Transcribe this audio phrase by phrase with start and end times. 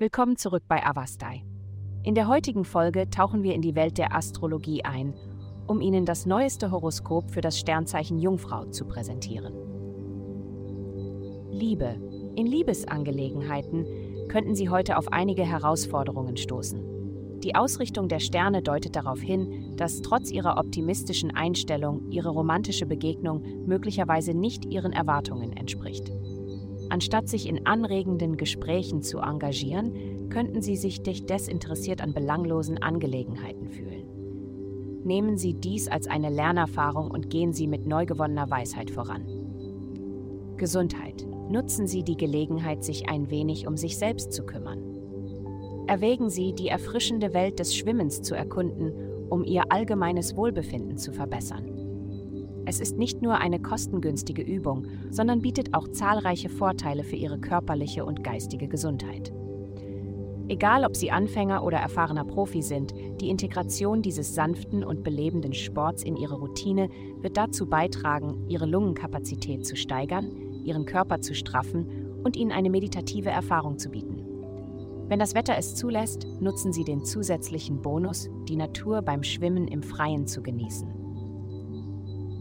[0.00, 1.42] Willkommen zurück bei Avastai.
[2.04, 5.12] In der heutigen Folge tauchen wir in die Welt der Astrologie ein,
[5.66, 9.52] um Ihnen das neueste Horoskop für das Sternzeichen Jungfrau zu präsentieren.
[11.50, 11.96] Liebe.
[12.34, 13.84] In Liebesangelegenheiten
[14.28, 17.40] könnten Sie heute auf einige Herausforderungen stoßen.
[17.40, 23.66] Die Ausrichtung der Sterne deutet darauf hin, dass trotz ihrer optimistischen Einstellung Ihre romantische Begegnung
[23.66, 26.10] möglicherweise nicht Ihren Erwartungen entspricht.
[26.90, 35.00] Anstatt sich in anregenden Gesprächen zu engagieren, könnten Sie sich desinteressiert an belanglosen Angelegenheiten fühlen.
[35.04, 39.24] Nehmen Sie dies als eine Lernerfahrung und gehen Sie mit neu gewonnener Weisheit voran.
[40.56, 41.26] Gesundheit.
[41.48, 44.82] Nutzen Sie die Gelegenheit, sich ein wenig um sich selbst zu kümmern.
[45.86, 48.92] Erwägen Sie, die erfrischende Welt des Schwimmens zu erkunden,
[49.30, 51.69] um Ihr allgemeines Wohlbefinden zu verbessern.
[52.70, 58.04] Es ist nicht nur eine kostengünstige Übung, sondern bietet auch zahlreiche Vorteile für ihre körperliche
[58.04, 59.32] und geistige Gesundheit.
[60.46, 66.04] Egal, ob Sie Anfänger oder erfahrener Profi sind, die Integration dieses sanften und belebenden Sports
[66.04, 66.88] in Ihre Routine
[67.20, 70.30] wird dazu beitragen, Ihre Lungenkapazität zu steigern,
[70.64, 74.24] Ihren Körper zu straffen und Ihnen eine meditative Erfahrung zu bieten.
[75.08, 79.82] Wenn das Wetter es zulässt, nutzen Sie den zusätzlichen Bonus, die Natur beim Schwimmen im
[79.82, 80.99] Freien zu genießen.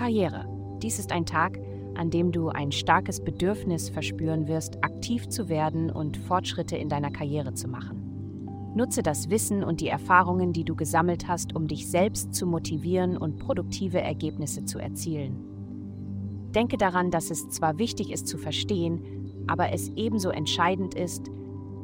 [0.00, 0.46] Karriere.
[0.82, 1.60] Dies ist ein Tag,
[1.94, 7.10] an dem du ein starkes Bedürfnis verspüren wirst, aktiv zu werden und Fortschritte in deiner
[7.10, 8.72] Karriere zu machen.
[8.74, 13.18] Nutze das Wissen und die Erfahrungen, die du gesammelt hast, um dich selbst zu motivieren
[13.18, 15.36] und produktive Ergebnisse zu erzielen.
[16.54, 21.30] Denke daran, dass es zwar wichtig ist zu verstehen, aber es ebenso entscheidend ist,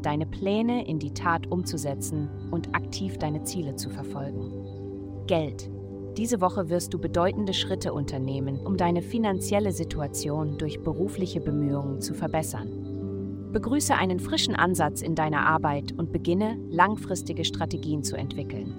[0.00, 5.26] deine Pläne in die Tat umzusetzen und aktiv deine Ziele zu verfolgen.
[5.26, 5.70] Geld.
[6.16, 12.14] Diese Woche wirst du bedeutende Schritte unternehmen, um deine finanzielle Situation durch berufliche Bemühungen zu
[12.14, 13.50] verbessern.
[13.52, 18.74] Begrüße einen frischen Ansatz in deiner Arbeit und beginne, langfristige Strategien zu entwickeln.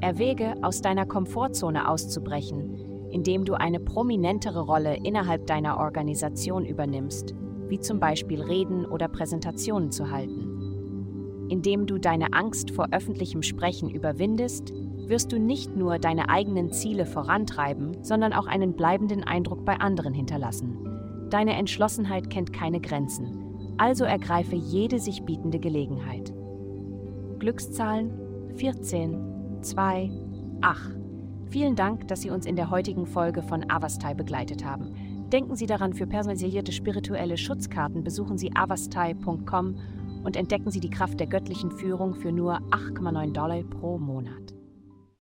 [0.00, 7.34] Erwäge, aus deiner Komfortzone auszubrechen, indem du eine prominentere Rolle innerhalb deiner Organisation übernimmst,
[7.68, 11.46] wie zum Beispiel Reden oder Präsentationen zu halten.
[11.48, 14.72] Indem du deine Angst vor öffentlichem Sprechen überwindest,
[15.08, 20.12] wirst du nicht nur deine eigenen Ziele vorantreiben, sondern auch einen bleibenden Eindruck bei anderen
[20.12, 21.28] hinterlassen.
[21.30, 26.32] Deine Entschlossenheit kennt keine Grenzen, also ergreife jede sich bietende Gelegenheit.
[27.38, 28.10] Glückszahlen
[28.56, 30.10] 14, 2,
[30.60, 30.96] 8.
[31.50, 34.94] Vielen Dank, dass Sie uns in der heutigen Folge von Avastai begleitet haben.
[35.32, 39.76] Denken Sie daran, für personalisierte spirituelle Schutzkarten besuchen Sie avastai.com
[40.24, 44.57] und entdecken Sie die Kraft der göttlichen Führung für nur 8,9 Dollar pro Monat.